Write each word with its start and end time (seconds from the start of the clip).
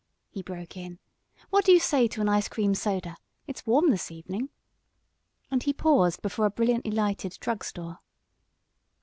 he 0.31 0.41
broke 0.41 0.75
in, 0.75 0.97
"what 1.51 1.63
do 1.63 1.71
you 1.71 1.79
say 1.79 2.07
to 2.07 2.21
an 2.21 2.27
ice 2.27 2.47
cream 2.47 2.73
soda? 2.73 3.15
It's 3.45 3.67
warm 3.67 3.91
this 3.91 4.09
evening," 4.09 4.49
and 5.51 5.61
he 5.61 5.73
paused 5.73 6.23
before 6.23 6.47
a 6.47 6.49
brilliantly 6.49 6.89
lighted 6.89 7.37
drug 7.39 7.63
store. 7.63 7.99